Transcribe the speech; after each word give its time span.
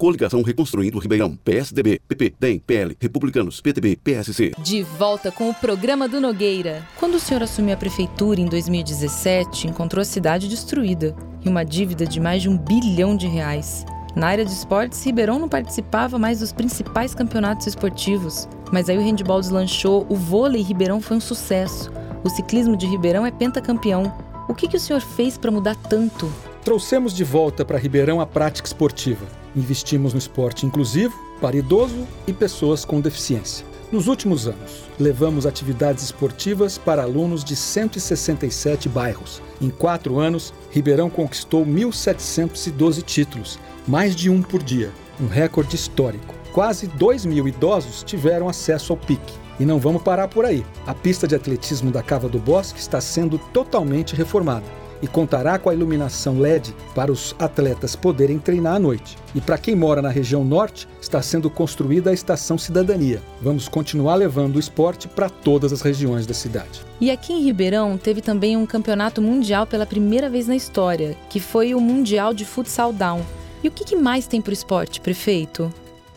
Coligação 0.00 0.42
Reconstruindo 0.42 1.00
Ribeirão, 1.00 1.34
PSDB, 1.34 2.00
PP, 2.06 2.34
DEM, 2.38 2.60
PL, 2.60 2.96
Republicanos, 3.00 3.60
PTB, 3.60 3.96
PSC. 3.96 4.52
De 4.56 4.84
volta 4.84 5.32
com 5.32 5.50
o 5.50 5.54
programa 5.54 6.08
do 6.08 6.20
Nogueira. 6.20 6.86
Quando 7.00 7.16
o 7.16 7.18
senhor 7.18 7.42
assumiu 7.42 7.74
a 7.74 7.76
prefeitura 7.76 8.40
em 8.40 8.46
2017, 8.46 9.66
encontrou 9.66 10.00
a 10.00 10.04
cidade 10.04 10.46
destruída 10.46 11.16
e 11.44 11.48
uma 11.48 11.64
dívida 11.64 12.06
de 12.06 12.20
mais 12.20 12.42
de 12.42 12.48
um 12.48 12.56
bilhão 12.56 13.16
de 13.16 13.26
reais. 13.26 13.84
Na 14.14 14.28
área 14.28 14.44
de 14.44 14.52
esportes, 14.52 15.04
Ribeirão 15.04 15.36
não 15.36 15.48
participava 15.48 16.16
mais 16.16 16.38
dos 16.38 16.52
principais 16.52 17.12
campeonatos 17.12 17.66
esportivos. 17.66 18.48
Mas 18.72 18.88
aí 18.88 18.96
o 18.96 19.02
handball 19.02 19.40
deslanchou, 19.40 20.06
o 20.08 20.14
vôlei 20.14 20.62
Ribeirão 20.62 21.00
foi 21.00 21.16
um 21.16 21.20
sucesso. 21.20 21.90
O 22.22 22.28
ciclismo 22.28 22.76
de 22.76 22.86
Ribeirão 22.86 23.26
é 23.26 23.32
pentacampeão. 23.32 24.16
O 24.48 24.54
que, 24.54 24.68
que 24.68 24.76
o 24.76 24.80
senhor 24.80 25.00
fez 25.00 25.36
para 25.36 25.50
mudar 25.50 25.74
tanto? 25.74 26.32
Trouxemos 26.64 27.12
de 27.12 27.24
volta 27.24 27.64
para 27.64 27.78
Ribeirão 27.78 28.20
a 28.20 28.26
prática 28.26 28.68
esportiva. 28.68 29.26
Investimos 29.56 30.12
no 30.12 30.18
esporte 30.18 30.66
inclusivo, 30.66 31.14
para 31.40 31.56
idoso 31.56 32.06
e 32.26 32.32
pessoas 32.32 32.84
com 32.84 33.00
deficiência. 33.00 33.64
Nos 33.90 34.06
últimos 34.06 34.46
anos, 34.46 34.84
levamos 34.98 35.46
atividades 35.46 36.04
esportivas 36.04 36.76
para 36.76 37.02
alunos 37.02 37.42
de 37.42 37.56
167 37.56 38.88
bairros. 38.88 39.40
Em 39.60 39.70
quatro 39.70 40.18
anos, 40.18 40.52
Ribeirão 40.70 41.08
conquistou 41.08 41.64
1.712 41.64 43.02
títulos, 43.02 43.58
mais 43.86 44.14
de 44.14 44.28
um 44.28 44.42
por 44.42 44.62
dia, 44.62 44.92
um 45.18 45.26
recorde 45.26 45.74
histórico. 45.74 46.34
Quase 46.52 46.86
2 46.86 47.24
mil 47.24 47.48
idosos 47.48 48.02
tiveram 48.02 48.48
acesso 48.48 48.92
ao 48.92 48.98
PIC. 48.98 49.20
E 49.58 49.64
não 49.64 49.78
vamos 49.78 50.02
parar 50.02 50.28
por 50.28 50.44
aí. 50.44 50.64
A 50.86 50.94
pista 50.94 51.26
de 51.26 51.34
atletismo 51.34 51.90
da 51.90 52.02
Cava 52.02 52.28
do 52.28 52.38
Bosque 52.38 52.78
está 52.78 53.00
sendo 53.00 53.38
totalmente 53.52 54.14
reformada 54.14 54.66
e 55.02 55.06
contará 55.06 55.58
com 55.58 55.70
a 55.70 55.74
iluminação 55.74 56.38
LED 56.38 56.74
para 56.94 57.12
os 57.12 57.34
atletas 57.38 57.94
poderem 57.94 58.38
treinar 58.38 58.76
à 58.76 58.78
noite. 58.78 59.16
E 59.34 59.40
para 59.40 59.58
quem 59.58 59.74
mora 59.74 60.02
na 60.02 60.08
região 60.08 60.44
norte, 60.44 60.88
está 61.00 61.20
sendo 61.22 61.48
construída 61.50 62.10
a 62.10 62.14
Estação 62.14 62.58
Cidadania. 62.58 63.22
Vamos 63.40 63.68
continuar 63.68 64.16
levando 64.16 64.56
o 64.56 64.60
esporte 64.60 65.08
para 65.08 65.28
todas 65.28 65.72
as 65.72 65.82
regiões 65.82 66.26
da 66.26 66.34
cidade. 66.34 66.80
E 67.00 67.10
aqui 67.10 67.32
em 67.32 67.42
Ribeirão 67.42 67.96
teve 67.96 68.20
também 68.20 68.56
um 68.56 68.66
campeonato 68.66 69.22
mundial 69.22 69.66
pela 69.66 69.86
primeira 69.86 70.28
vez 70.28 70.46
na 70.46 70.56
história, 70.56 71.16
que 71.30 71.40
foi 71.40 71.74
o 71.74 71.80
Mundial 71.80 72.34
de 72.34 72.44
Futsal 72.44 72.92
Down. 72.92 73.22
E 73.62 73.68
o 73.68 73.70
que 73.70 73.96
mais 73.96 74.26
tem 74.26 74.40
para 74.40 74.50
o 74.50 74.54
esporte, 74.54 75.00
prefeito? 75.00 75.72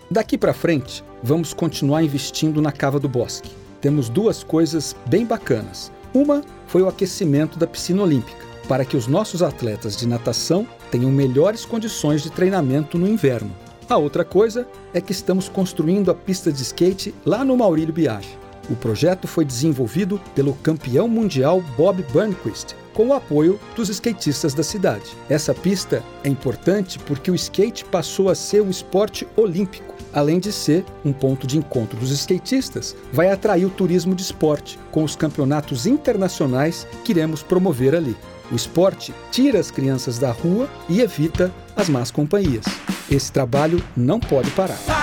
Daqui 0.10 0.38
para 0.38 0.54
frente, 0.54 1.04
vamos 1.24 1.54
continuar 1.54 2.04
investindo 2.04 2.62
na 2.62 2.72
Cava 2.72 3.00
do 3.00 3.10
Bosque. 3.10 3.50
Temos 3.80 4.10
duas 4.10 4.44
coisas 4.44 4.96
bem 5.08 5.26
bacanas. 5.26 5.92
Uma 6.14 6.44
foi 6.68 6.82
o 6.82 6.88
aquecimento 6.88 7.58
da 7.58 7.66
piscina 7.66 8.04
olímpica 8.04 8.51
para 8.72 8.86
que 8.86 8.96
os 8.96 9.06
nossos 9.06 9.44
atletas 9.44 9.98
de 9.98 10.08
natação 10.08 10.66
tenham 10.90 11.12
melhores 11.12 11.66
condições 11.66 12.24
de 12.24 12.32
treinamento 12.32 12.98
no 12.98 13.06
inverno. 13.06 13.52
A 13.90 13.98
outra 13.98 14.24
coisa 14.24 14.66
é 14.94 15.02
que 15.02 15.12
estamos 15.12 15.50
construindo 15.50 16.10
a 16.10 16.16
pista 16.16 16.50
de 16.54 16.62
skate 16.62 17.14
lá 17.26 17.44
no 17.44 17.58
Maurílio 17.58 17.94
Biagi. 17.94 18.38
O 18.70 18.76
projeto 18.78 19.28
foi 19.28 19.44
desenvolvido 19.44 20.22
pelo 20.34 20.54
campeão 20.54 21.10
mundial 21.10 21.62
Bob 21.76 22.02
Burnquist, 22.14 22.74
com 22.94 23.08
o 23.08 23.14
apoio 23.14 23.60
dos 23.76 23.90
skatistas 23.90 24.54
da 24.54 24.64
cidade. 24.64 25.18
Essa 25.28 25.54
pista 25.54 26.02
é 26.24 26.30
importante 26.30 26.98
porque 26.98 27.30
o 27.30 27.36
skate 27.36 27.84
passou 27.84 28.30
a 28.30 28.36
ser 28.36 28.62
um 28.62 28.70
esporte 28.70 29.28
olímpico. 29.36 29.91
Além 30.14 30.40
de 30.40 30.52
ser 30.52 30.84
um 31.06 31.14
ponto 31.14 31.48
de 31.48 31.58
encontro 31.58 31.98
dos 31.98 32.12
skatistas, 32.12 32.96
vai 33.14 33.32
atrair 33.32 33.66
o 33.66 33.70
turismo 33.70 34.14
de 34.14 34.22
esporte, 34.22 34.78
com 34.92 35.04
os 35.04 35.16
campeonatos 35.16 35.86
internacionais 35.86 36.86
que 37.04 37.12
iremos 37.12 37.42
promover 37.42 37.96
ali. 37.96 38.16
O 38.52 38.56
esporte 38.56 39.14
tira 39.32 39.60
as 39.60 39.72
crianças 39.72 40.20
da 40.20 40.32
rua 40.32 40.70
e 40.90 41.00
evita 41.00 41.52
as 41.76 41.88
más 41.88 42.12
companhias. 42.12 42.66
Esse 43.10 43.32
trabalho 43.32 43.82
não 43.96 44.20
pode 44.20 44.52
parar. 44.52 45.01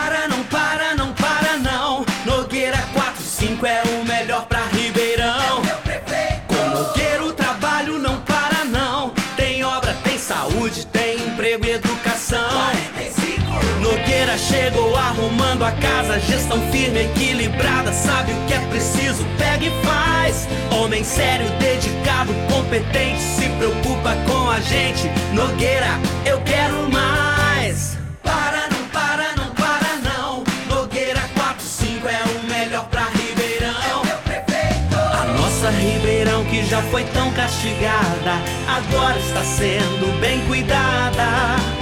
Chegou 14.39 14.97
arrumando 14.97 15.65
a 15.65 15.73
casa, 15.73 16.21
gestão 16.21 16.61
firme, 16.71 17.01
equilibrada, 17.01 17.93
sabe 17.93 18.33
o 18.33 18.47
que 18.47 18.55
é 18.55 18.61
preciso, 18.69 19.27
pega 19.37 19.65
e 19.65 19.85
faz. 19.85 20.49
Homem 20.71 21.03
sério, 21.03 21.47
dedicado, 21.59 22.33
competente, 22.51 23.21
se 23.21 23.49
preocupa 23.51 24.15
com 24.27 24.51
a 24.51 24.61
gente. 24.61 25.11
Nogueira, 25.33 25.99
eu 26.25 26.41
quero 26.43 26.89
mais. 26.91 27.99
Para, 28.23 28.69
não 28.69 28.89
para, 28.89 29.35
não 29.37 29.51
para, 29.55 29.97
não. 30.05 30.45
Nogueira 30.69 31.21
45 31.35 32.09
é 32.09 32.23
o 32.25 32.49
melhor 32.49 32.87
pra 32.89 33.09
Ribeirão. 33.09 33.75
É 33.91 33.95
o 33.97 34.07
meu 34.07 34.19
prefeito. 34.19 34.97
A 34.97 35.25
nossa 35.37 35.71
Ribeirão 35.71 36.45
que 36.45 36.65
já 36.65 36.81
foi 36.83 37.05
tão 37.05 37.33
castigada, 37.33 38.35
agora 38.69 39.19
está 39.19 39.43
sendo 39.43 40.21
bem 40.21 40.41
cuidada. 40.47 41.78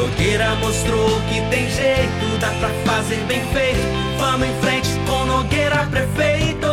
Nogueira 0.00 0.54
mostrou 0.54 1.20
que 1.28 1.42
tem 1.50 1.68
jeito, 1.68 2.38
dá 2.40 2.48
pra 2.52 2.70
fazer 2.90 3.22
bem 3.26 3.44
feito. 3.52 3.80
Vamos 4.16 4.48
em 4.48 4.60
frente 4.62 4.88
com 5.06 5.26
Nogueira 5.26 5.86
prefeito. 5.90 6.66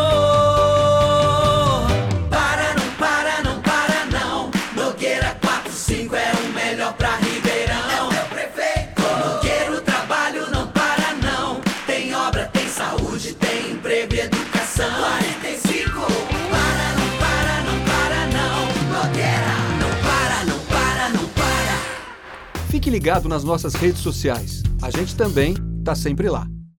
Para, 2.29 2.73
não 2.73 2.89
para, 2.97 3.43
não 3.43 3.61
para, 3.61 4.05
não. 4.17 4.49
Nogueira 4.81 5.35
45 5.41 6.15
é 6.15 6.31
o 6.31 6.53
melhor 6.53 6.93
pra 6.93 7.17
Ribeirão. 7.17 8.09
É 8.13 8.23
o 8.23 8.27
prefeito. 8.27 9.01
Com 9.01 9.29
Nogueira 9.29 9.71
o 9.73 9.81
trabalho 9.81 10.49
não 10.49 10.67
para, 10.67 11.13
não. 11.21 11.59
Tem 11.85 12.15
obra, 12.15 12.49
tem 12.53 12.69
saúde, 12.69 13.33
tem 13.33 13.71
emprego 13.71 14.15
e 14.15 14.21
educação. 14.21 15.36
Fique 22.87 22.99
ligado 22.99 23.27
nas 23.27 23.43
nossas 23.43 23.75
redes 23.75 23.99
sociais. 23.99 24.63
A 24.81 24.89
gente 24.89 25.13
também 25.13 25.55
está 25.81 25.93
sempre 25.93 26.29
lá. 26.29 26.47